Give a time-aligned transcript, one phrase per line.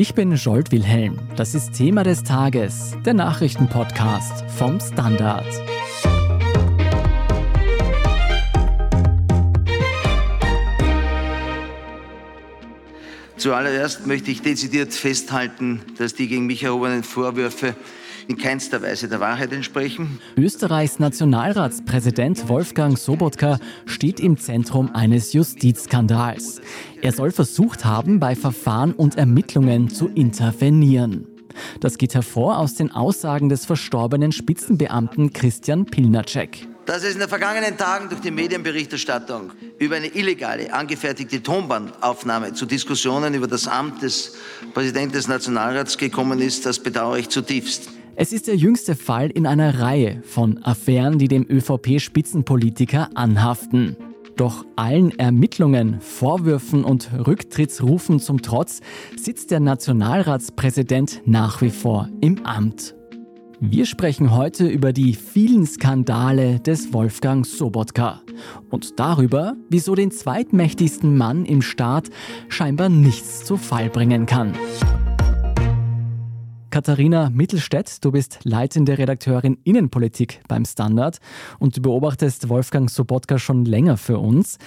[0.00, 1.18] Ich bin Jolt Wilhelm.
[1.36, 5.44] Das ist Thema des Tages, der Nachrichtenpodcast vom Standard.
[13.36, 17.74] Zuallererst möchte ich dezidiert festhalten, dass die gegen mich erhobenen Vorwürfe
[18.30, 20.20] in keinster Weise der Wahrheit entsprechen.
[20.36, 26.60] Österreichs Nationalratspräsident Wolfgang Sobotka steht im Zentrum eines Justizskandals.
[27.02, 31.26] Er soll versucht haben, bei Verfahren und Ermittlungen zu intervenieren.
[31.80, 36.68] Das geht hervor aus den Aussagen des verstorbenen Spitzenbeamten Christian Pilnacek.
[36.86, 42.64] Dass es in den vergangenen Tagen durch die Medienberichterstattung über eine illegale, angefertigte Tonbandaufnahme zu
[42.64, 44.36] Diskussionen über das Amt des
[44.72, 47.99] Präsidenten des Nationalrats gekommen ist, das bedauere ich zutiefst.
[48.22, 53.96] Es ist der jüngste Fall in einer Reihe von Affären, die dem ÖVP-Spitzenpolitiker anhaften.
[54.36, 58.80] Doch allen Ermittlungen, Vorwürfen und Rücktrittsrufen zum Trotz
[59.16, 62.94] sitzt der Nationalratspräsident nach wie vor im Amt.
[63.58, 68.20] Wir sprechen heute über die vielen Skandale des Wolfgang Sobotka
[68.68, 72.10] und darüber, wieso den zweitmächtigsten Mann im Staat
[72.50, 74.52] scheinbar nichts zu Fall bringen kann.
[76.70, 81.18] Katharina Mittelstädt, du bist leitende Redakteurin Innenpolitik beim Standard
[81.58, 84.58] und du beobachtest Wolfgang Sobotka schon länger für uns.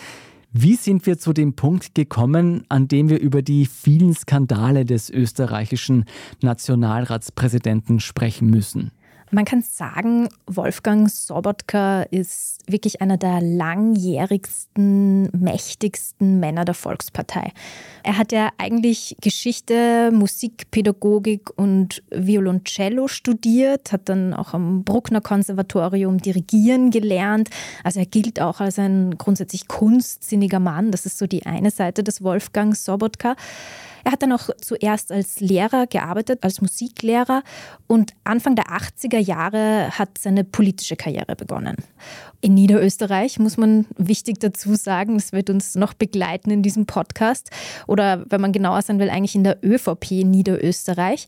[0.51, 5.09] Wie sind wir zu dem Punkt gekommen, an dem wir über die vielen Skandale des
[5.09, 6.05] österreichischen
[6.41, 8.91] Nationalratspräsidenten sprechen müssen?
[9.31, 17.51] Man kann sagen, Wolfgang Sobotka ist wirklich einer der langjährigsten, mächtigsten Männer der Volkspartei.
[18.03, 26.19] Er hat ja eigentlich Geschichte, Musikpädagogik und Violoncello studiert, hat dann auch am Bruckner Konservatorium
[26.19, 27.49] dirigieren gelernt.
[27.83, 30.91] Also er gilt auch als ein grundsätzlich kunstsinniger Mann.
[30.91, 33.35] Das ist so die eine Seite des Wolfgang Sobotka.
[34.03, 37.41] Er hat dann auch zuerst als Lehrer gearbeitet, als Musiklehrer
[37.87, 41.77] und Anfang der 80er Jahre hat seine politische Karriere begonnen.
[42.41, 47.49] In Niederösterreich muss man wichtig dazu sagen, es wird uns noch begleiten in diesem Podcast
[47.87, 51.27] oder wenn man genauer sein will, eigentlich in der ÖVP Niederösterreich.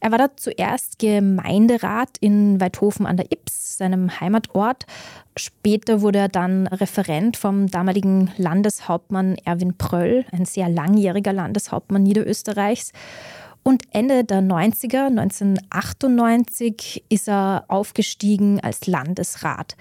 [0.00, 4.86] Er war da zuerst Gemeinderat in Weidhofen an der Ips, seinem Heimatort.
[5.36, 12.92] Später wurde er dann Referent vom damaligen Landeshauptmann Erwin Pröll, ein sehr langjähriger Landeshauptmann Niederösterreichs.
[13.62, 19.76] Und Ende der 90er, 1998, ist er aufgestiegen als Landesrat.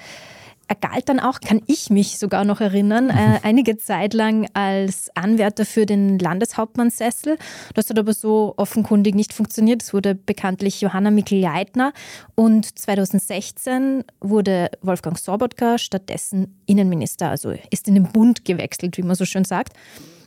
[0.68, 5.12] Er galt dann auch, kann ich mich sogar noch erinnern, äh, einige Zeit lang als
[5.16, 7.38] Anwärter für den Landeshauptmannsessel.
[7.76, 9.84] Das hat aber so offenkundig nicht funktioniert.
[9.84, 11.94] Es wurde bekanntlich Johanna Mikl-Leitner
[12.34, 19.16] und 2016 wurde Wolfgang Sobotka stattdessen Innenminister, also ist in den Bund gewechselt, wie man
[19.16, 19.74] so schön sagt.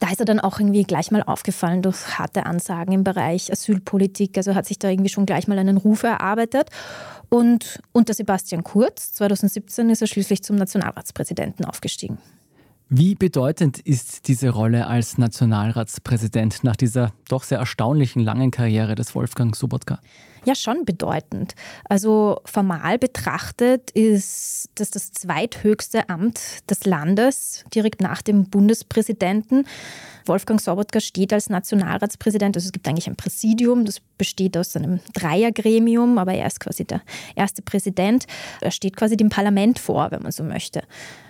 [0.00, 4.36] Da ist er dann auch irgendwie gleich mal aufgefallen durch harte Ansagen im Bereich Asylpolitik.
[4.36, 6.70] Also hat sich da irgendwie schon gleich mal einen Ruf erarbeitet.
[7.28, 12.18] Und unter Sebastian Kurz 2017 ist er schließlich zum Nationalratspräsidenten aufgestiegen.
[12.90, 19.14] Wie bedeutend ist diese Rolle als Nationalratspräsident nach dieser doch sehr erstaunlichen langen Karriere des
[19.14, 19.98] Wolfgang Sobotka?
[20.48, 21.54] Ja, schon bedeutend.
[21.90, 29.66] Also formal betrachtet ist das das zweithöchste Amt des Landes, direkt nach dem Bundespräsidenten.
[30.24, 35.00] Wolfgang Sobotka steht als Nationalratspräsident, also es gibt eigentlich ein Präsidium, das besteht aus einem
[35.12, 37.02] Dreiergremium, aber er ist quasi der
[37.36, 38.24] erste Präsident.
[38.62, 40.82] Er steht quasi dem Parlament vor, wenn man so möchte.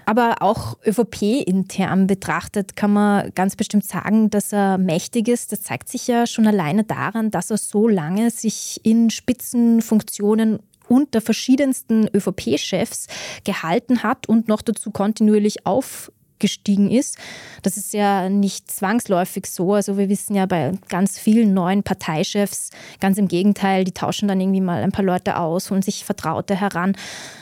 [0.09, 5.53] Aber auch ÖVP-intern betrachtet kann man ganz bestimmt sagen, dass er mächtig ist.
[5.53, 11.21] Das zeigt sich ja schon alleine daran, dass er so lange sich in Spitzenfunktionen unter
[11.21, 13.09] verschiedensten ÖVP-Chefs
[13.45, 17.17] gehalten hat und noch dazu kontinuierlich auf gestiegen ist.
[17.63, 19.75] Das ist ja nicht zwangsläufig so.
[19.75, 24.41] Also wir wissen ja bei ganz vielen neuen Parteichefs ganz im Gegenteil, die tauschen dann
[24.41, 26.97] irgendwie mal ein paar Leute aus, holen sich Vertraute heran.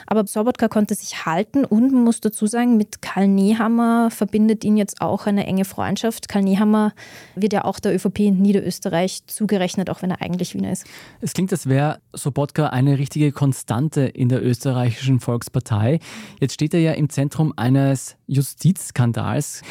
[0.07, 4.77] Aber Sobotka konnte sich halten und man muss dazu sagen, mit Karl Nehammer verbindet ihn
[4.77, 6.29] jetzt auch eine enge Freundschaft.
[6.29, 6.93] Karl Nehammer
[7.35, 10.87] wird ja auch der ÖVP in Niederösterreich zugerechnet, auch wenn er eigentlich Wiener ist.
[11.21, 15.99] Es klingt, als wäre Sobotka eine richtige Konstante in der österreichischen Volkspartei.
[16.41, 19.63] Jetzt steht er ja im Zentrum eines Justizskandals.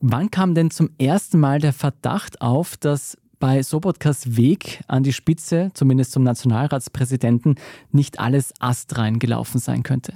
[0.00, 5.12] Wann kam denn zum ersten Mal der Verdacht auf, dass bei Sobotkas Weg an die
[5.12, 7.56] Spitze, zumindest zum Nationalratspräsidenten,
[7.90, 10.14] nicht alles astrein gelaufen sein könnte?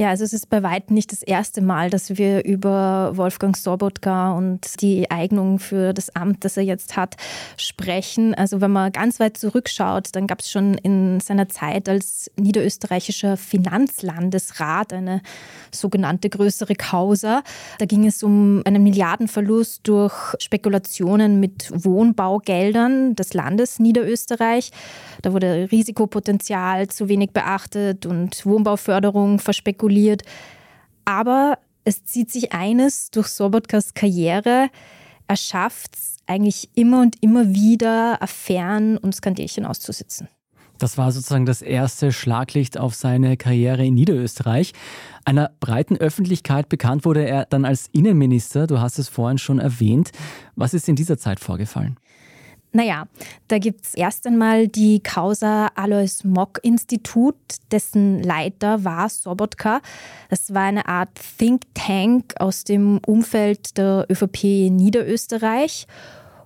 [0.00, 4.30] Ja, also es ist bei weitem nicht das erste Mal, dass wir über Wolfgang Sobotka
[4.30, 7.16] und die Eignung für das Amt, das er jetzt hat,
[7.56, 8.32] sprechen.
[8.32, 13.36] Also wenn man ganz weit zurückschaut, dann gab es schon in seiner Zeit als niederösterreichischer
[13.36, 15.20] Finanzlandesrat eine
[15.74, 17.42] sogenannte größere Causa.
[17.80, 24.70] Da ging es um einen Milliardenverlust durch Spekulationen mit Wohnbaugeldern des Landes Niederösterreich.
[25.22, 30.22] Da wurde Risikopotenzial zu wenig beachtet und Wohnbauförderung verspekuliert spekuliert.
[31.04, 34.68] Aber es zieht sich eines durch Sobotkas Karriere.
[35.26, 40.28] Er schafft es eigentlich immer und immer wieder, Affären und Skandelchen auszusitzen.
[40.78, 44.74] Das war sozusagen das erste Schlaglicht auf seine Karriere in Niederösterreich.
[45.24, 48.68] Einer breiten Öffentlichkeit bekannt wurde er dann als Innenminister.
[48.68, 50.12] Du hast es vorhin schon erwähnt.
[50.54, 51.96] Was ist in dieser Zeit vorgefallen?
[52.72, 53.06] Naja,
[53.48, 57.36] da gibt es erst einmal die Causa Alois Mock Institut,
[57.70, 59.80] dessen Leiter war Sobotka.
[60.28, 65.86] Das war eine Art Think Tank aus dem Umfeld der ÖVP Niederösterreich.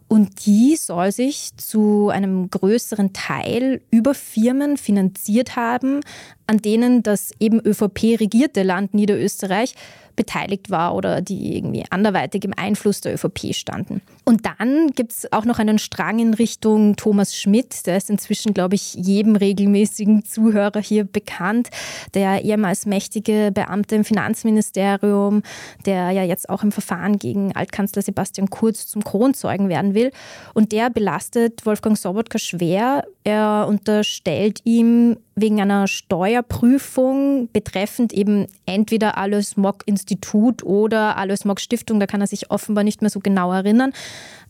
[0.07, 6.01] Und die soll sich zu einem größeren Teil über Firmen finanziert haben,
[6.47, 9.75] an denen das eben ÖVP regierte Land Niederösterreich
[10.17, 14.03] beteiligt war oder die irgendwie anderweitig im Einfluss der ÖVP standen.
[14.25, 18.55] Und dann gibt es auch noch einen Strang in Richtung Thomas Schmidt, der ist inzwischen,
[18.55, 21.71] glaube ich, jedem regelmäßigen Zuhörer hier bekannt,
[22.15, 25.43] der ehemals mächtige Beamte im Finanzministerium,
[25.87, 30.13] der ja jetzt auch im Verfahren gegen Altkanzler Sebastian Kurz zum Kronzeugen werden will.
[30.55, 33.05] Und der belastet Wolfgang Sobotka schwer.
[33.25, 41.61] Er unterstellt ihm wegen einer Steuerprüfung betreffend eben entweder Alois Mock Institut oder Alois Mock
[41.61, 43.93] Stiftung, da kann er sich offenbar nicht mehr so genau erinnern.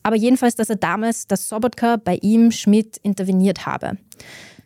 [0.02, 3.98] Aber jedenfalls, dass er damals, dass Sobotka bei ihm Schmidt interveniert habe.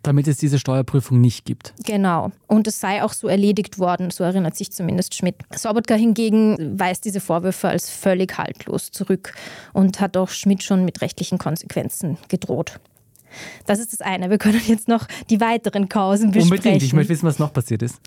[0.03, 1.75] Damit es diese Steuerprüfung nicht gibt.
[1.85, 2.31] Genau.
[2.47, 5.35] Und es sei auch so erledigt worden, so erinnert sich zumindest Schmidt.
[5.55, 9.35] Sobotka hingegen weist diese Vorwürfe als völlig haltlos zurück
[9.73, 12.79] und hat auch Schmidt schon mit rechtlichen Konsequenzen gedroht.
[13.67, 14.31] Das ist das eine.
[14.31, 16.57] Wir können jetzt noch die weiteren Kausen besprechen.
[16.57, 16.83] Unbedingt.
[16.83, 18.01] Ich möchte wissen, was noch passiert ist.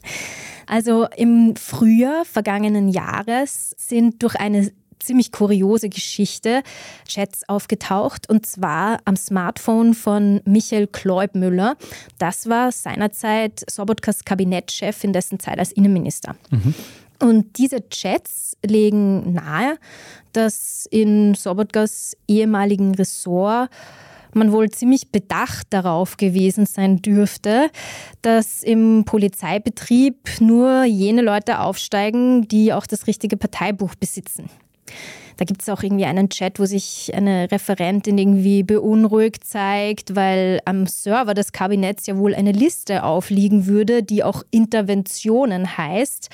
[0.67, 6.61] Also im Frühjahr vergangenen Jahres sind durch eine ziemlich kuriose Geschichte
[7.07, 11.75] Chats aufgetaucht und zwar am Smartphone von Michael Kleubmüller.
[12.17, 16.35] Das war seinerzeit Sobotkas Kabinettchef in dessen Zeit als Innenminister.
[16.51, 16.75] Mhm.
[17.21, 19.77] Und diese Chats legen nahe,
[20.33, 23.69] dass in Sobotkas ehemaligen Ressort
[24.33, 27.69] man wohl ziemlich bedacht darauf gewesen sein dürfte,
[28.21, 34.49] dass im Polizeibetrieb nur jene Leute aufsteigen, die auch das richtige Parteibuch besitzen.
[35.39, 40.59] Da gibt es auch irgendwie einen Chat, wo sich eine Referentin irgendwie beunruhigt zeigt, weil
[40.65, 46.27] am Server des Kabinetts ja wohl eine Liste aufliegen würde, die auch Interventionen heißt.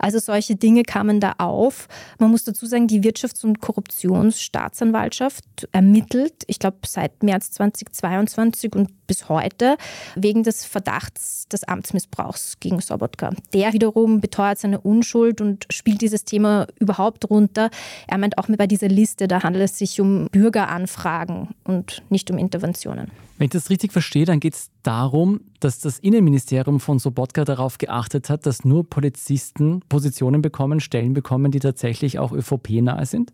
[0.00, 1.86] Also solche Dinge kamen da auf.
[2.18, 9.06] Man muss dazu sagen, die Wirtschafts- und Korruptionsstaatsanwaltschaft ermittelt, ich glaube seit März 2022 und
[9.06, 9.76] bis heute,
[10.14, 13.30] wegen des Verdachts des Amtsmissbrauchs gegen Sobotka.
[13.52, 17.70] Der wiederum beteuert seine Unschuld und spielt dieses Thema überhaupt runter.
[18.06, 22.38] Er meint auch bei dieser Liste, da handelt es sich um Bürgeranfragen und nicht um
[22.38, 23.10] Interventionen.
[23.38, 27.78] Wenn ich das richtig verstehe, dann geht es darum, dass das Innenministerium von Sobotka darauf
[27.78, 33.32] geachtet hat, dass nur Polizisten Positionen bekommen, Stellen bekommen, die tatsächlich auch ÖVP-nahe sind?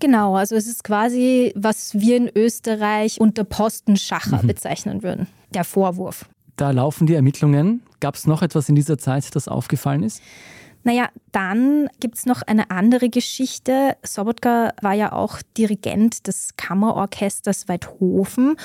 [0.00, 4.46] Genau, also es ist quasi, was wir in Österreich unter Postenschacher mhm.
[4.46, 6.28] bezeichnen würden, der Vorwurf.
[6.56, 7.82] Da laufen die Ermittlungen.
[8.00, 10.22] Gab es noch etwas in dieser Zeit, das aufgefallen ist?
[10.88, 13.98] Naja, dann gibt es noch eine andere Geschichte.
[14.02, 18.56] Sobotka war ja auch Dirigent des Kammerorchesters Weidhofen.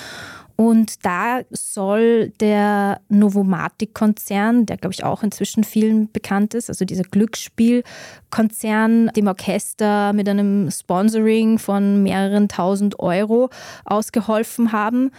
[0.56, 7.04] Und da soll der Novomatic-Konzern, der glaube ich auch inzwischen vielen bekannt ist, also dieser
[7.04, 13.50] Glücksspielkonzern, dem Orchester mit einem Sponsoring von mehreren tausend Euro
[13.84, 15.12] ausgeholfen haben.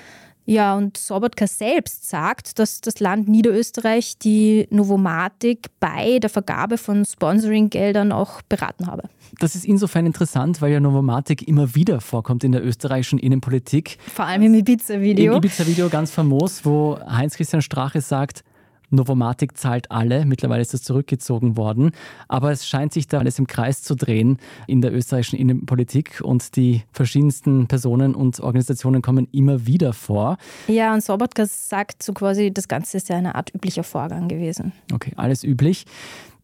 [0.46, 7.04] Ja, und Sobotka selbst sagt, dass das Land Niederösterreich die Novomatik bei der Vergabe von
[7.04, 9.08] Sponsoringgeldern auch beraten habe.
[9.40, 13.98] Das ist insofern interessant, weil ja Novomatic immer wieder vorkommt in der österreichischen Innenpolitik.
[14.14, 15.32] Vor allem im Ibiza-Video.
[15.32, 18.44] Im Ibiza-Video ganz famos, wo Heinz-Christian Strache sagt,
[18.90, 20.24] Novomatic zahlt alle.
[20.24, 21.90] Mittlerweile ist das zurückgezogen worden.
[22.28, 26.56] Aber es scheint sich da alles im Kreis zu drehen in der österreichischen Innenpolitik und
[26.56, 30.36] die verschiedensten Personen und Organisationen kommen immer wieder vor.
[30.68, 34.72] Ja, und Sobotka sagt so quasi, das Ganze ist ja eine Art üblicher Vorgang gewesen.
[34.92, 35.84] Okay, alles üblich.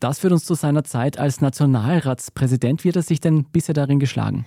[0.01, 2.85] Das führt uns zu seiner Zeit als Nationalratspräsident.
[2.85, 4.47] Wie hat er sich denn bisher darin geschlagen?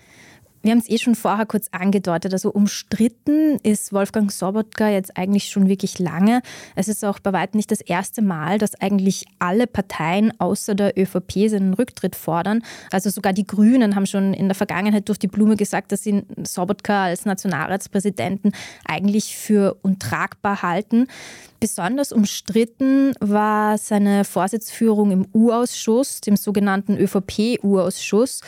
[0.63, 2.31] Wir haben es eh schon vorher kurz angedeutet.
[2.31, 6.41] Also umstritten ist Wolfgang Sobotka jetzt eigentlich schon wirklich lange.
[6.75, 10.97] Es ist auch bei weitem nicht das erste Mal, dass eigentlich alle Parteien außer der
[10.97, 12.63] ÖVP seinen Rücktritt fordern.
[12.91, 16.23] Also sogar die Grünen haben schon in der Vergangenheit durch die Blume gesagt, dass sie
[16.43, 18.53] Sobotka als Nationalratspräsidenten
[18.85, 21.07] eigentlich für untragbar halten.
[21.59, 28.41] Besonders umstritten war seine Vorsitzführung im U-Ausschuss, dem sogenannten ÖVP-U-Ausschuss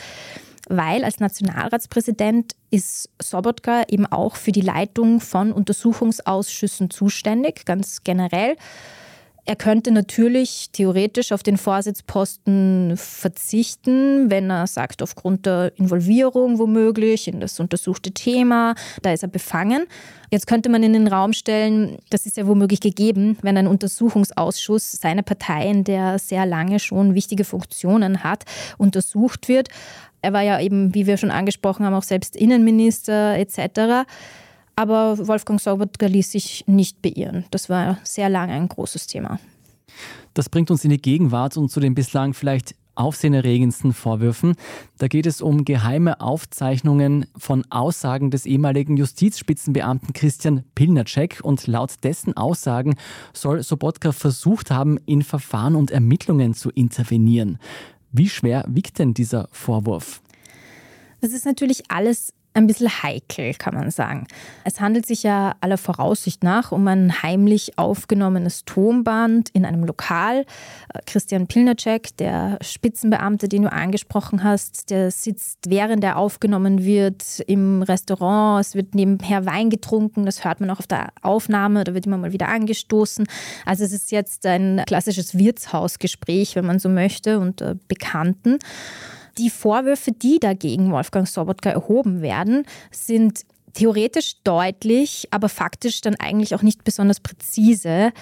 [0.68, 8.56] weil als Nationalratspräsident ist Sobotka eben auch für die Leitung von Untersuchungsausschüssen zuständig, ganz generell.
[9.48, 17.28] Er könnte natürlich theoretisch auf den Vorsitzposten verzichten, wenn er sagt, aufgrund der Involvierung womöglich
[17.28, 19.86] in das untersuchte Thema, da ist er befangen.
[20.32, 24.90] Jetzt könnte man in den Raum stellen, das ist ja womöglich gegeben, wenn ein Untersuchungsausschuss
[24.90, 28.44] seine Partei, in der sehr lange schon wichtige Funktionen hat,
[28.78, 29.68] untersucht wird.
[30.22, 34.08] Er war ja eben, wie wir schon angesprochen haben, auch selbst Innenminister etc.
[34.74, 37.44] Aber Wolfgang Sobotka ließ sich nicht beirren.
[37.50, 39.38] Das war sehr lange ein großes Thema.
[40.34, 44.54] Das bringt uns in die Gegenwart und zu den bislang vielleicht aufsehenerregendsten Vorwürfen.
[44.98, 51.92] Da geht es um geheime Aufzeichnungen von Aussagen des ehemaligen Justizspitzenbeamten Christian Pilnacek und laut
[52.02, 52.96] dessen Aussagen
[53.32, 57.58] soll Sobotka versucht haben, in Verfahren und Ermittlungen zu intervenieren.
[58.16, 60.22] Wie schwer wiegt denn dieser Vorwurf?
[61.20, 64.26] Das ist natürlich alles ein bisschen heikel, kann man sagen.
[64.64, 70.46] Es handelt sich ja aller Voraussicht nach um ein heimlich aufgenommenes Tonband in einem Lokal.
[70.92, 77.40] Äh, Christian Pilnacek, der Spitzenbeamte, den du angesprochen hast, der sitzt, während er aufgenommen wird,
[77.46, 78.60] im Restaurant.
[78.60, 82.18] Es wird nebenher Wein getrunken, das hört man auch auf der Aufnahme, da wird immer
[82.18, 83.26] mal wieder angestoßen.
[83.66, 88.58] Also es ist jetzt ein klassisches Wirtshausgespräch, wenn man so möchte, unter Bekannten.
[89.38, 93.42] Die Vorwürfe, die dagegen Wolfgang Sobotka erhoben werden, sind
[93.74, 98.12] theoretisch deutlich, aber faktisch dann eigentlich auch nicht besonders präzise.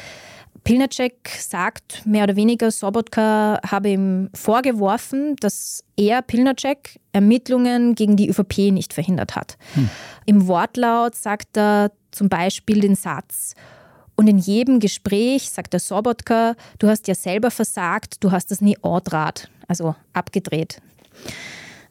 [0.64, 8.28] Pilnacek sagt mehr oder weniger, Sobotka habe ihm vorgeworfen, dass er, Pilnacek, Ermittlungen gegen die
[8.28, 9.56] ÖVP nicht verhindert hat.
[9.74, 9.90] Hm.
[10.26, 13.54] Im Wortlaut sagt er zum Beispiel den Satz,
[14.16, 18.60] und in jedem Gespräch sagt der Sobotka, du hast ja selber versagt, du hast das
[18.60, 20.80] nie ordrat, also abgedreht.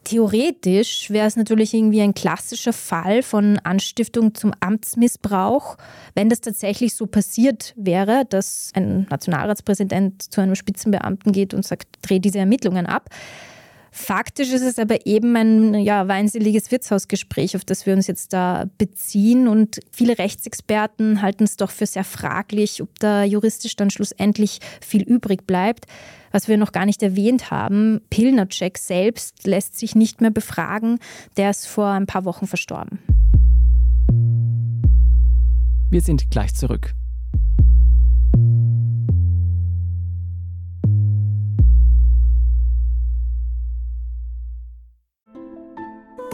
[0.04, 5.76] Theoretisch wäre es natürlich irgendwie ein klassischer Fall von Anstiftung zum Amtsmissbrauch,
[6.14, 11.88] wenn das tatsächlich so passiert wäre, dass ein Nationalratspräsident zu einem Spitzenbeamten geht und sagt,
[12.02, 13.08] dreh diese Ermittlungen ab.
[13.96, 18.64] Faktisch ist es aber eben ein ja, weinseliges Wirtshausgespräch, auf das wir uns jetzt da
[18.76, 19.46] beziehen.
[19.46, 25.02] Und viele Rechtsexperten halten es doch für sehr fraglich, ob da juristisch dann schlussendlich viel
[25.02, 25.86] übrig bleibt.
[26.32, 30.98] Was wir noch gar nicht erwähnt haben, Pilnacek selbst lässt sich nicht mehr befragen.
[31.36, 32.98] Der ist vor ein paar Wochen verstorben.
[35.88, 36.94] Wir sind gleich zurück.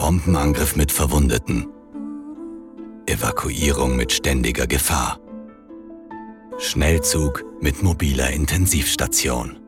[0.01, 1.67] Bombenangriff mit Verwundeten.
[3.05, 5.19] Evakuierung mit ständiger Gefahr.
[6.57, 9.59] Schnellzug mit mobiler Intensivstation.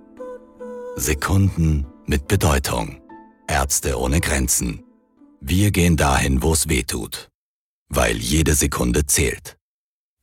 [0.96, 3.00] Sekunden mit Bedeutung.
[3.48, 4.84] Ärzte ohne Grenzen.
[5.40, 7.30] Wir gehen dahin, wo es weh tut.
[7.90, 9.56] Weil jede Sekunde zählt.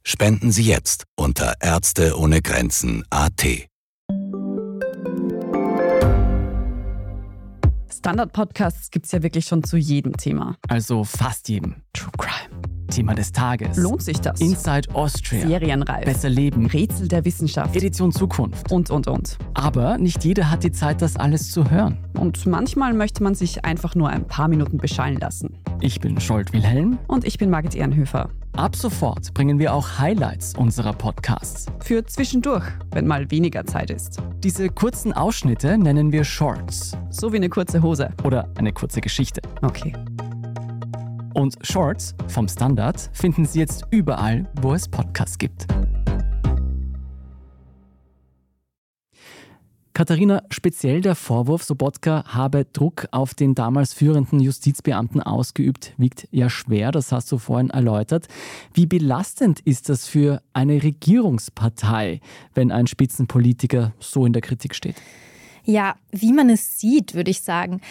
[0.02, 3.69] Spenden Sie jetzt unter Ärzte ohne Grenzen AT.
[8.00, 10.56] Standard-Podcasts gibt es ja wirklich schon zu jedem Thema.
[10.68, 11.82] Also fast jedem.
[11.92, 12.62] True Crime.
[12.88, 13.76] Thema des Tages.
[13.76, 14.40] Lohnt sich das?
[14.40, 15.46] Inside Austria.
[15.46, 16.06] Serienreif.
[16.06, 16.64] Besser Leben.
[16.64, 17.76] Rätsel der Wissenschaft.
[17.76, 18.72] Edition Zukunft.
[18.72, 19.36] Und, und, und.
[19.52, 21.98] Aber nicht jeder hat die Zeit, das alles zu hören.
[22.14, 25.58] Und manchmal möchte man sich einfach nur ein paar Minuten beschallen lassen.
[25.82, 26.98] Ich bin Scholt Wilhelm.
[27.06, 28.30] Und ich bin Margit Ehrenhöfer.
[28.56, 31.66] Ab sofort bringen wir auch Highlights unserer Podcasts.
[31.82, 34.18] Für zwischendurch, wenn mal weniger Zeit ist.
[34.42, 36.96] Diese kurzen Ausschnitte nennen wir Shorts.
[37.10, 38.10] So wie eine kurze Hose.
[38.24, 39.40] Oder eine kurze Geschichte.
[39.62, 39.94] Okay.
[41.34, 45.66] Und Shorts vom Standard finden Sie jetzt überall, wo es Podcasts gibt.
[50.00, 56.48] Katharina, speziell der Vorwurf, Sobotka habe Druck auf den damals führenden Justizbeamten ausgeübt, wiegt ja
[56.48, 58.26] schwer, das hast du vorhin erläutert.
[58.72, 62.20] Wie belastend ist das für eine Regierungspartei,
[62.54, 64.96] wenn ein Spitzenpolitiker so in der Kritik steht?
[65.64, 67.82] Ja, wie man es sieht, würde ich sagen.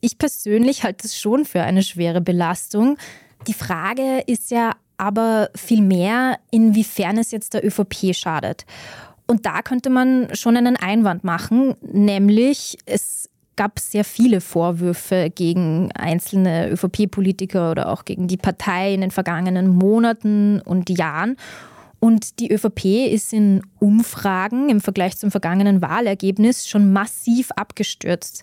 [0.00, 2.98] Ich persönlich halte es schon für eine schwere Belastung.
[3.46, 8.66] Die Frage ist ja aber vielmehr, inwiefern es jetzt der ÖVP schadet.
[9.26, 15.92] Und da könnte man schon einen Einwand machen, nämlich es gab sehr viele Vorwürfe gegen
[15.92, 21.36] einzelne ÖVP-Politiker oder auch gegen die Partei in den vergangenen Monaten und Jahren.
[22.00, 28.42] Und die ÖVP ist in Umfragen im Vergleich zum vergangenen Wahlergebnis schon massiv abgestürzt.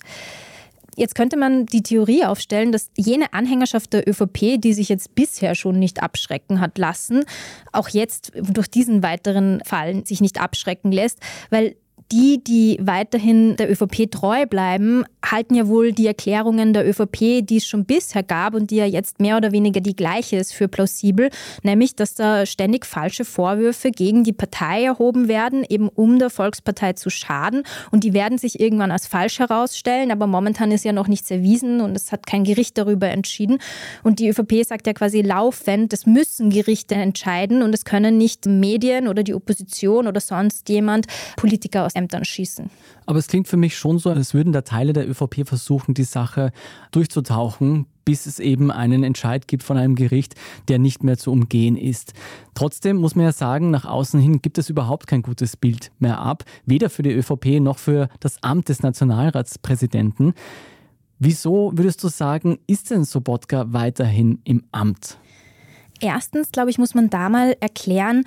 [0.96, 5.56] Jetzt könnte man die Theorie aufstellen, dass jene Anhängerschaft der ÖVP, die sich jetzt bisher
[5.56, 7.24] schon nicht abschrecken hat lassen,
[7.72, 11.20] auch jetzt durch diesen weiteren Fall sich nicht abschrecken lässt,
[11.50, 11.76] weil
[12.12, 17.58] die, die weiterhin der ÖVP treu bleiben, halten ja wohl die Erklärungen der ÖVP, die
[17.58, 20.68] es schon bisher gab und die ja jetzt mehr oder weniger die gleiche ist, für
[20.68, 21.30] plausibel,
[21.62, 26.94] nämlich dass da ständig falsche Vorwürfe gegen die Partei erhoben werden, eben um der Volkspartei
[26.94, 27.64] zu schaden.
[27.92, 31.82] Und die werden sich irgendwann als falsch herausstellen, aber momentan ist ja noch nichts erwiesen
[31.82, 33.60] und es hat kein Gericht darüber entschieden.
[34.04, 38.48] Und die ÖVP sagt ja quasi laufend, das müssen Gerichte entscheiden und es können nicht
[38.48, 42.70] Medien oder die Opposition oder sonst jemand Politiker aus Ämtern schießen.
[43.06, 46.04] Aber es klingt für mich schon so, als würden da Teile der ÖVP versuchen, die
[46.04, 46.52] Sache
[46.92, 50.36] durchzutauchen, bis es eben einen Entscheid gibt von einem Gericht,
[50.68, 52.14] der nicht mehr zu umgehen ist.
[52.56, 56.20] Trotzdem muss man ja sagen, nach außen hin gibt es überhaupt kein gutes Bild mehr
[56.20, 60.34] ab, weder für die ÖVP noch für das Amt des Nationalratspräsidenten.
[61.20, 65.18] Wieso würdest du sagen, ist denn Sobotka weiterhin im Amt?
[66.00, 68.24] Erstens, glaube ich, muss man da mal erklären,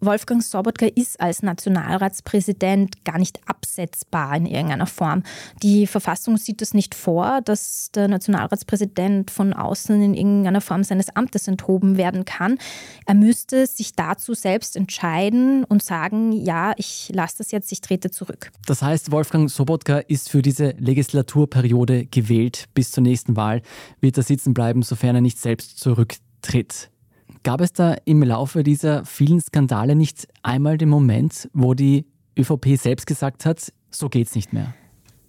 [0.00, 5.22] Wolfgang Sobotka ist als Nationalratspräsident gar nicht absetzbar in irgendeiner Form.
[5.62, 11.14] Die Verfassung sieht es nicht vor, dass der Nationalratspräsident von außen in irgendeiner Form seines
[11.14, 12.58] Amtes enthoben werden kann.
[13.06, 18.10] Er müsste sich dazu selbst entscheiden und sagen, ja, ich lasse das jetzt, ich trete
[18.10, 18.50] zurück.
[18.66, 22.66] Das heißt, Wolfgang Sobotka ist für diese Legislaturperiode gewählt.
[22.74, 23.62] Bis zur nächsten Wahl
[24.00, 26.90] wird er sitzen bleiben, sofern er nicht selbst zurücktritt.
[27.44, 32.06] Gab es da im Laufe dieser vielen Skandale nicht einmal den Moment, wo die
[32.38, 34.72] ÖVP selbst gesagt hat, so geht's nicht mehr?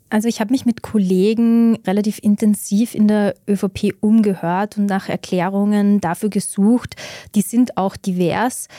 [0.09, 5.99] Also ich habe mich mit Kollegen relativ intensiv in der ÖVP umgehört und nach Erklärungen
[5.99, 6.95] dafür gesucht.
[7.35, 8.69] Die sind auch divers.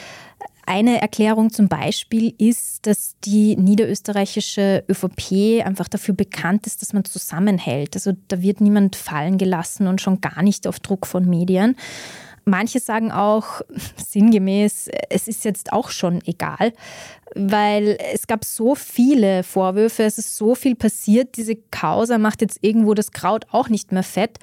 [0.65, 7.05] Eine Erklärung zum Beispiel ist, dass die niederösterreichische ÖVP einfach dafür bekannt ist, dass man
[7.05, 7.97] zusammenhält.
[7.97, 11.77] Also da wird niemand fallen gelassen und schon gar nicht auf Druck von Medien.
[12.49, 13.61] Manche sagen auch
[13.97, 16.73] sinngemäß, es ist jetzt auch schon egal,
[17.35, 22.59] weil es gab so viele Vorwürfe, es ist so viel passiert, diese Causa macht jetzt
[22.63, 24.39] irgendwo das Kraut auch nicht mehr fett.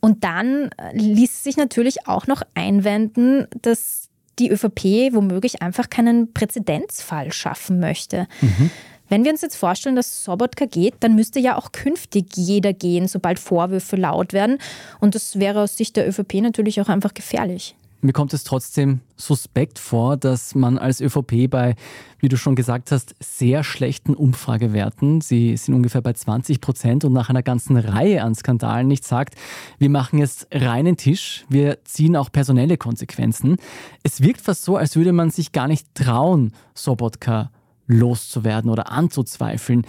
[0.00, 7.32] Und dann ließ sich natürlich auch noch einwenden, dass die ÖVP womöglich einfach keinen Präzedenzfall
[7.32, 8.28] schaffen möchte.
[8.40, 8.70] Mhm.
[9.08, 13.08] Wenn wir uns jetzt vorstellen, dass Sobotka geht, dann müsste ja auch künftig jeder gehen,
[13.08, 14.58] sobald Vorwürfe laut werden.
[15.00, 17.74] Und das wäre aus Sicht der ÖVP natürlich auch einfach gefährlich.
[18.00, 21.74] Mir kommt es trotzdem suspekt vor, dass man als ÖVP bei,
[22.20, 27.12] wie du schon gesagt hast, sehr schlechten Umfragewerten, sie sind ungefähr bei 20 Prozent und
[27.12, 29.34] nach einer ganzen Reihe an Skandalen nicht sagt,
[29.78, 33.56] wir machen jetzt reinen Tisch, wir ziehen auch personelle Konsequenzen.
[34.04, 37.50] Es wirkt fast so, als würde man sich gar nicht trauen, Sobotka
[37.88, 39.84] loszuwerden oder anzuzweifeln.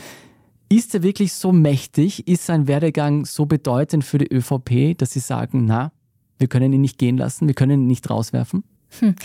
[0.70, 2.28] Ist er wirklich so mächtig?
[2.28, 5.92] Ist sein Werdegang so bedeutend für die ÖVP, dass sie sagen, na,
[6.38, 8.64] wir können ihn nicht gehen lassen, wir können ihn nicht rauswerfen?
[9.00, 9.16] Hm.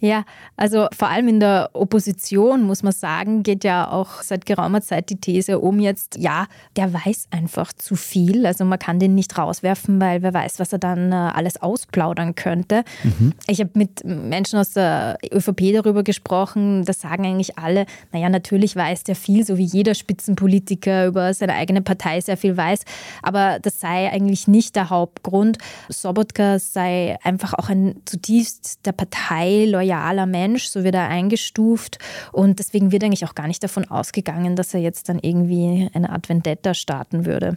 [0.00, 0.24] Ja,
[0.56, 5.10] also vor allem in der Opposition, muss man sagen, geht ja auch seit geraumer Zeit
[5.10, 8.46] die These um jetzt, ja, der weiß einfach zu viel.
[8.46, 12.36] Also man kann den nicht rauswerfen, weil wer weiß, was er dann äh, alles ausplaudern
[12.36, 12.84] könnte.
[13.02, 13.32] Mhm.
[13.48, 18.76] Ich habe mit Menschen aus der ÖVP darüber gesprochen, da sagen eigentlich alle, naja, natürlich
[18.76, 22.84] weiß der viel, so wie jeder Spitzenpolitiker über seine eigene Partei sehr viel weiß,
[23.22, 25.58] aber das sei eigentlich nicht der Hauptgrund.
[25.88, 31.98] Sobotka sei einfach auch ein zutiefst der Partei loyal loyaler Mensch, so wird er eingestuft.
[32.32, 36.10] Und deswegen wird eigentlich auch gar nicht davon ausgegangen, dass er jetzt dann irgendwie eine
[36.10, 37.56] Art Vendetta starten würde.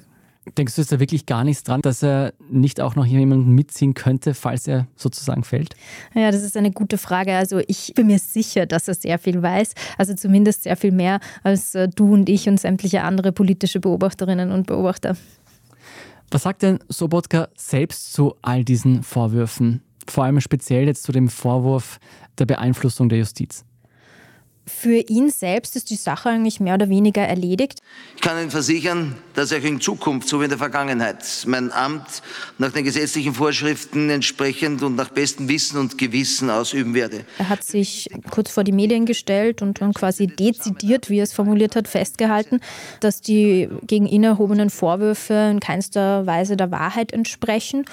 [0.57, 3.93] Denkst du, ist da wirklich gar nichts dran, dass er nicht auch noch jemanden mitziehen
[3.93, 5.75] könnte, falls er sozusagen fällt?
[6.15, 7.35] Ja, das ist eine gute Frage.
[7.35, 9.75] Also ich bin mir sicher, dass er sehr viel weiß.
[9.99, 14.51] Also zumindest sehr viel mehr als äh, du und ich und sämtliche andere politische Beobachterinnen
[14.51, 15.15] und Beobachter.
[16.31, 19.83] Was sagt denn Sobotka selbst zu all diesen Vorwürfen?
[20.07, 21.99] Vor allem speziell jetzt zu dem Vorwurf
[22.37, 23.65] der Beeinflussung der Justiz?
[24.67, 27.79] Für ihn selbst ist die Sache eigentlich mehr oder weniger erledigt.
[28.15, 32.21] Ich kann Ihnen versichern, dass ich in Zukunft, so wie in der Vergangenheit, mein Amt
[32.59, 37.25] nach den gesetzlichen Vorschriften entsprechend und nach bestem Wissen und Gewissen ausüben werde.
[37.39, 41.33] Er hat sich kurz vor die Medien gestellt und dann quasi dezidiert, wie er es
[41.33, 42.59] formuliert hat, festgehalten,
[42.99, 47.85] dass die gegen ihn erhobenen Vorwürfe in keinster Weise der Wahrheit entsprechen.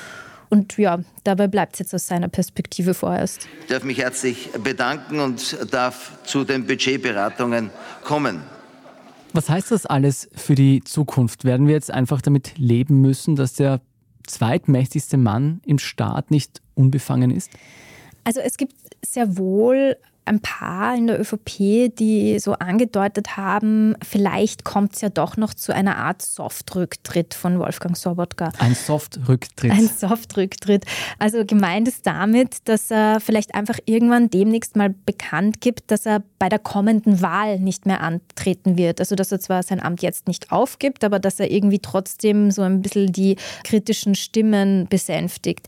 [0.50, 3.46] Und ja, dabei bleibt es jetzt aus seiner Perspektive vorerst.
[3.61, 7.70] Ich darf mich herzlich bedanken und darf zu den Budgetberatungen
[8.04, 8.42] kommen.
[9.32, 11.44] Was heißt das alles für die Zukunft?
[11.44, 13.80] Werden wir jetzt einfach damit leben müssen, dass der
[14.26, 17.50] zweitmächtigste Mann im Staat nicht unbefangen ist?
[18.24, 19.96] Also es gibt sehr wohl
[20.29, 25.55] ein paar in der ÖVP, die so angedeutet haben, vielleicht kommt es ja doch noch
[25.55, 28.53] zu einer Art Soft-Rücktritt von Wolfgang Sobotka.
[28.59, 29.73] Ein Soft-Rücktritt.
[29.73, 30.85] Ein Soft-Rücktritt.
[31.19, 36.23] Also gemeint ist damit, dass er vielleicht einfach irgendwann demnächst mal bekannt gibt, dass er
[36.38, 39.01] bei der kommenden Wahl nicht mehr antreten wird.
[39.01, 42.62] Also dass er zwar sein Amt jetzt nicht aufgibt, aber dass er irgendwie trotzdem so
[42.62, 45.67] ein bisschen die kritischen Stimmen besänftigt.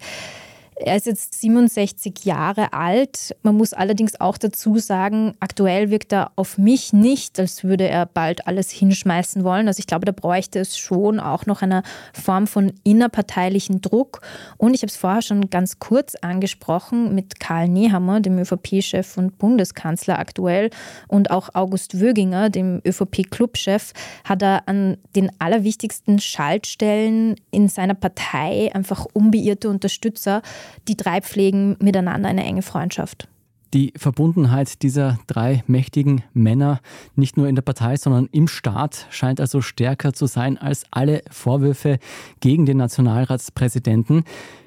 [0.83, 3.37] Er ist jetzt 67 Jahre alt.
[3.43, 8.07] Man muss allerdings auch dazu sagen, aktuell wirkt er auf mich nicht, als würde er
[8.07, 9.69] bald alles hinschmeißen wollen.
[9.69, 11.83] Also ich glaube, da bräuchte es schon auch noch eine
[12.15, 14.23] Form von innerparteilichen Druck.
[14.57, 19.37] Und ich habe es vorher schon ganz kurz angesprochen mit Karl Nehammer, dem ÖVP-Chef und
[19.37, 20.71] Bundeskanzler aktuell,
[21.09, 23.93] und auch August Wöginger, dem ÖVP-Clubchef,
[24.25, 30.41] hat er an den allerwichtigsten Schaltstellen in seiner Partei einfach unbeirrte Unterstützer
[30.89, 33.29] die drei pflegen miteinander eine enge Freundschaft.
[33.73, 36.81] Die Verbundenheit dieser drei mächtigen Männer,
[37.15, 41.23] nicht nur in der Partei, sondern im Staat, scheint also stärker zu sein als alle
[41.31, 41.99] Vorwürfe
[42.41, 44.25] gegen den Nationalratspräsidenten.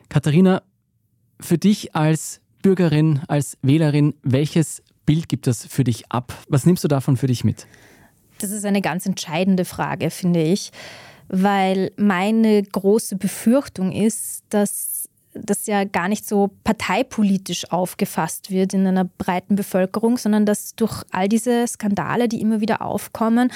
[0.07, 0.61] Katharina,
[1.41, 6.33] für dich als Bürgerin, als Wählerin, welches Bild gibt das für dich ab?
[6.47, 7.67] Was nimmst du davon für dich mit?
[8.39, 10.71] Das ist eine ganz entscheidende Frage, finde ich,
[11.27, 14.92] weil meine große Befürchtung ist, dass
[15.33, 21.03] das ja gar nicht so parteipolitisch aufgefasst wird in einer breiten Bevölkerung, sondern dass durch
[21.11, 23.51] all diese Skandale, die immer wieder aufkommen,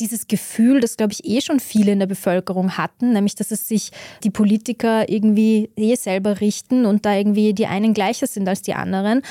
[0.00, 3.66] dieses Gefühl, das glaube ich eh schon viele in der Bevölkerung hatten, nämlich dass es
[3.66, 3.90] sich
[4.22, 8.74] die Politiker irgendwie eh selber richten und da irgendwie die einen gleicher sind als die
[8.74, 9.22] anderen,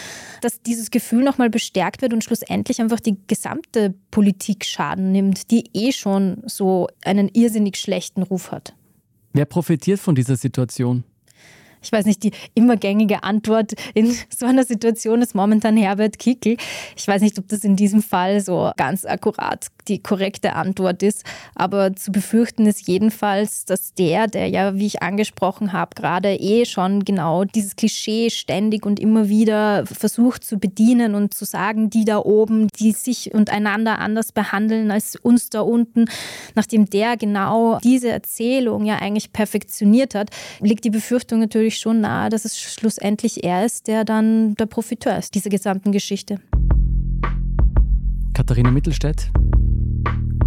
[0.41, 5.69] dass dieses Gefühl nochmal bestärkt wird und schlussendlich einfach die gesamte Politik Schaden nimmt, die
[5.73, 8.73] eh schon so einen irrsinnig schlechten Ruf hat.
[9.33, 11.03] Wer profitiert von dieser Situation?
[11.87, 16.57] Ich weiß nicht, die immer gängige Antwort in so einer Situation ist momentan Herbert Kickel.
[16.97, 21.23] Ich weiß nicht, ob das in diesem Fall so ganz akkurat die korrekte Antwort ist,
[21.55, 26.65] aber zu befürchten ist jedenfalls, dass der, der ja, wie ich angesprochen habe, gerade eh
[26.65, 32.03] schon genau dieses Klischee ständig und immer wieder versucht zu bedienen und zu sagen, die
[32.03, 36.09] da oben, die sich und einander anders behandeln als uns da unten,
[36.53, 42.01] nachdem der genau diese Erzählung ja eigentlich perfektioniert hat, liegt die Befürchtung natürlich, natürlich schon
[42.01, 46.39] nahe, dass es schlussendlich er ist, der dann der Profiteur ist, dieser gesamten Geschichte.
[48.33, 49.31] Katharina Mittelstädt,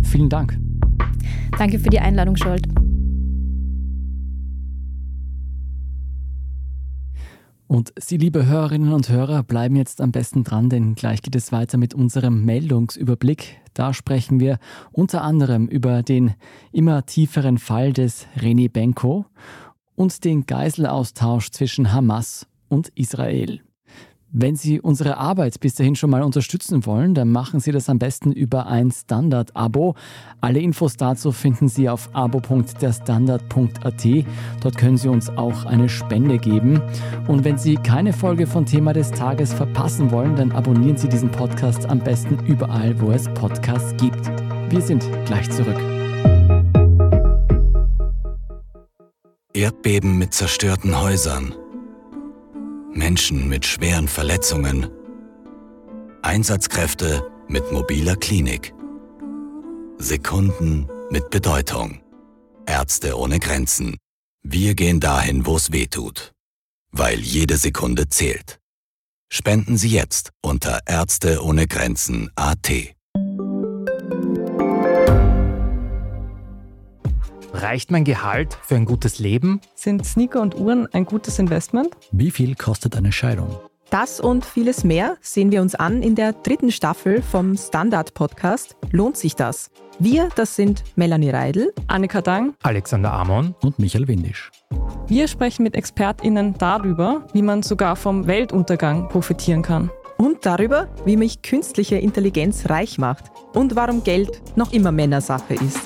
[0.03, 0.59] vielen Dank.
[1.59, 2.67] Danke für die Einladung, Scholt.
[7.67, 11.53] Und Sie, liebe Hörerinnen und Hörer, bleiben jetzt am besten dran, denn gleich geht es
[11.53, 13.59] weiter mit unserem Meldungsüberblick.
[13.75, 14.59] Da sprechen wir
[14.91, 16.35] unter anderem über den
[16.73, 19.27] immer tieferen Fall des René Benko
[20.01, 23.61] und den Geiselaustausch zwischen Hamas und Israel.
[24.33, 27.99] Wenn Sie unsere Arbeit bis dahin schon mal unterstützen wollen, dann machen Sie das am
[27.99, 29.97] besten über ein Standard-Abo.
[30.41, 34.07] Alle Infos dazu finden Sie auf abo.derstandard.at.
[34.63, 36.81] Dort können Sie uns auch eine Spende geben.
[37.29, 41.31] Und wenn Sie keine Folge von Thema des Tages verpassen wollen, dann abonnieren Sie diesen
[41.31, 44.31] Podcast am besten überall, wo es Podcasts gibt.
[44.71, 46.00] Wir sind gleich zurück.
[49.61, 51.55] Erdbeben mit zerstörten Häusern.
[52.95, 54.89] Menschen mit schweren Verletzungen.
[56.23, 58.73] Einsatzkräfte mit mobiler Klinik.
[59.99, 62.01] Sekunden mit Bedeutung.
[62.65, 63.99] Ärzte ohne Grenzen.
[64.43, 66.33] Wir gehen dahin, wo es weh tut.
[66.91, 68.61] Weil jede Sekunde zählt.
[69.31, 72.95] Spenden Sie jetzt unter Ärzte ohne Grenzen AT.
[77.53, 79.61] Reicht mein Gehalt für ein gutes Leben?
[79.75, 81.89] Sind Sneaker und Uhren ein gutes Investment?
[82.13, 83.59] Wie viel kostet eine Scheidung?
[83.91, 89.17] Das und vieles mehr sehen wir uns an in der dritten Staffel vom Standard-Podcast Lohnt
[89.17, 89.71] sich das?
[89.99, 94.53] Wir, das sind Melanie Reidel, Annika Dang, Alexander Amon und Michael Windisch.
[95.09, 99.91] Wir sprechen mit ExpertInnen darüber, wie man sogar vom Weltuntergang profitieren kann.
[100.17, 105.81] Und darüber, wie mich künstliche Intelligenz reich macht und warum Geld noch immer Männersache ist.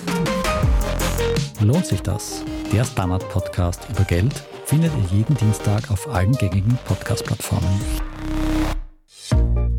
[1.61, 2.45] Lohnt sich das?
[2.73, 7.81] Der Standard-Podcast über Geld findet ihr jeden Dienstag auf allen gängigen Podcast-Plattformen.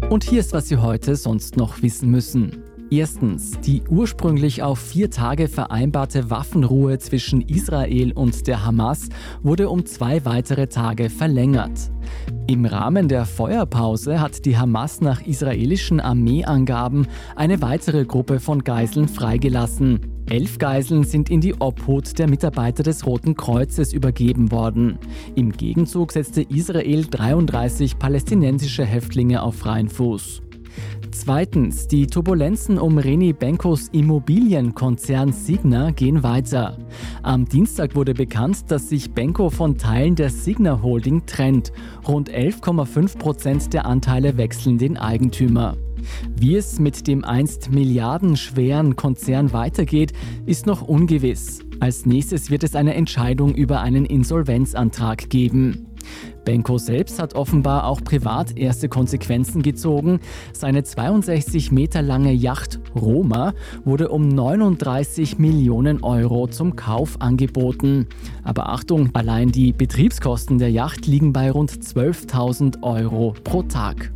[0.10, 2.64] Und hier ist, was Sie heute sonst noch wissen müssen.
[2.90, 9.10] Erstens, die ursprünglich auf vier Tage vereinbarte Waffenruhe zwischen Israel und der Hamas
[9.44, 11.92] wurde um zwei weitere Tage verlängert.
[12.48, 19.08] Im Rahmen der Feuerpause hat die Hamas nach israelischen Armeeangaben eine weitere Gruppe von Geiseln
[19.08, 20.00] freigelassen.
[20.30, 25.00] Elf Geiseln sind in die Obhut der Mitarbeiter des Roten Kreuzes übergeben worden.
[25.34, 30.44] Im Gegenzug setzte Israel 33 palästinensische Häftlinge auf freien Fuß.
[31.18, 36.78] Zweitens, die Turbulenzen um Reni Benkos Immobilienkonzern Signa gehen weiter.
[37.24, 41.72] Am Dienstag wurde bekannt, dass sich Benko von Teilen der Signa Holding trennt.
[42.06, 45.78] Rund 11,5 Prozent der Anteile wechseln den Eigentümer.
[46.36, 50.12] Wie es mit dem einst milliardenschweren Konzern weitergeht,
[50.46, 51.62] ist noch ungewiss.
[51.80, 55.88] Als nächstes wird es eine Entscheidung über einen Insolvenzantrag geben.
[56.46, 60.20] Benko selbst hat offenbar auch privat erste Konsequenzen gezogen.
[60.54, 68.08] Seine 62 Meter lange Yacht Roma wurde um 39 Millionen Euro zum Kauf angeboten.
[68.44, 74.12] Aber Achtung, allein die Betriebskosten der Yacht liegen bei rund 12.000 Euro pro Tag.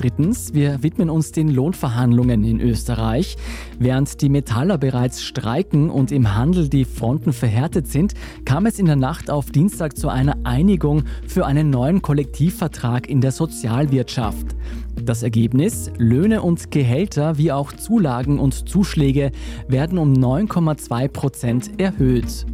[0.00, 3.36] Drittens, wir widmen uns den Lohnverhandlungen in Österreich.
[3.78, 8.14] Während die Metaller bereits streiken und im Handel die Fronten verhärtet sind,
[8.46, 13.20] kam es in der Nacht auf Dienstag zu einer Einigung für einen neuen Kollektivvertrag in
[13.20, 14.56] der Sozialwirtschaft.
[15.04, 19.32] Das Ergebnis, Löhne und Gehälter wie auch Zulagen und Zuschläge
[19.68, 22.46] werden um 9,2 Prozent erhöht.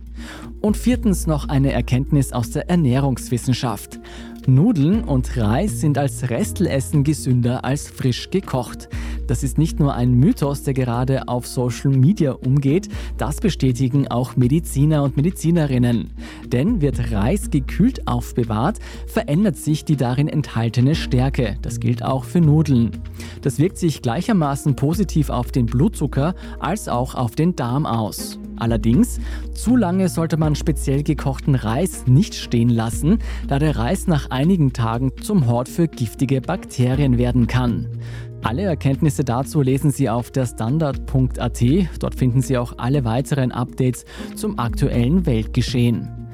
[0.60, 4.00] Und viertens noch eine Erkenntnis aus der Ernährungswissenschaft.
[4.46, 8.88] Nudeln und Reis sind als Restelessen gesünder als frisch gekocht.
[9.26, 14.36] Das ist nicht nur ein Mythos, der gerade auf Social Media umgeht, das bestätigen auch
[14.36, 16.10] Mediziner und Medizinerinnen.
[16.46, 21.56] Denn wird Reis gekühlt aufbewahrt, verändert sich die darin enthaltene Stärke.
[21.62, 22.90] Das gilt auch für Nudeln.
[23.42, 28.38] Das wirkt sich gleichermaßen positiv auf den Blutzucker als auch auf den Darm aus.
[28.58, 29.20] Allerdings,
[29.52, 34.72] zu lange sollte man speziell gekochten Reis nicht stehen lassen, da der Reis nach einigen
[34.72, 37.86] Tagen zum Hort für giftige Bakterien werden kann.
[38.46, 41.64] Alle Erkenntnisse dazu lesen Sie auf der Standard.at.
[41.98, 44.04] Dort finden Sie auch alle weiteren Updates
[44.36, 46.28] zum aktuellen Weltgeschehen.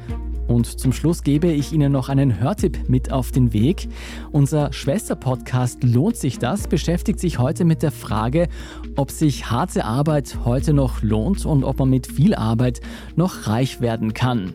[0.46, 3.88] Und zum Schluss gebe ich Ihnen noch einen Hörtipp mit auf den Weg.
[4.30, 8.48] Unser Schwesterpodcast Lohnt sich das beschäftigt sich heute mit der Frage,
[8.94, 12.82] ob sich harte Arbeit heute noch lohnt und ob man mit viel Arbeit
[13.16, 14.52] noch reich werden kann.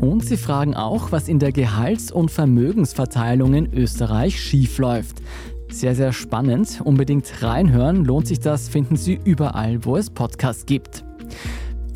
[0.00, 5.22] Und sie fragen auch, was in der Gehalts- und Vermögensverteilung in Österreich schiefläuft.
[5.70, 6.80] Sehr, sehr spannend.
[6.84, 8.04] Unbedingt reinhören.
[8.04, 11.04] Lohnt sich das, finden Sie überall, wo es Podcasts gibt.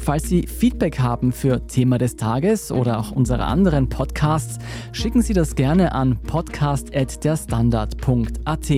[0.03, 4.59] Falls Sie Feedback haben für Thema des Tages oder auch unsere anderen Podcasts,
[4.91, 8.71] schicken Sie das gerne an podcast.derstandard.at.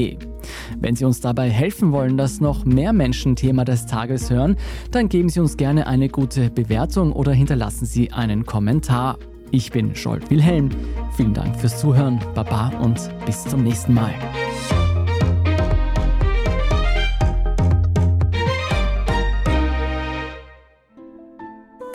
[0.79, 4.57] Wenn Sie uns dabei helfen wollen, dass noch mehr Menschen Thema des Tages hören,
[4.91, 9.17] dann geben Sie uns gerne eine gute Bewertung oder hinterlassen Sie einen Kommentar.
[9.51, 10.69] Ich bin Scholt Wilhelm.
[11.17, 12.21] Vielen Dank fürs Zuhören.
[12.35, 14.13] Baba und bis zum nächsten Mal.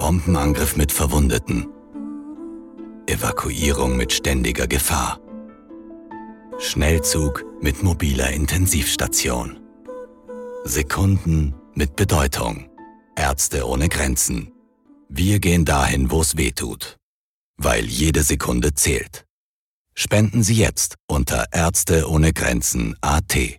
[0.10, 1.68] Bombenangriff mit Verwundeten.
[3.06, 5.20] Evakuierung mit ständiger Gefahr.
[6.58, 9.60] Schnellzug mit mobiler Intensivstation.
[10.64, 12.72] Sekunden mit Bedeutung.
[13.16, 14.52] Ärzte ohne Grenzen.
[15.10, 16.98] Wir gehen dahin, wo es weh tut.
[17.58, 19.28] Weil jede Sekunde zählt.
[19.94, 23.59] Spenden Sie jetzt unter Ärzte ohne Grenzen AT.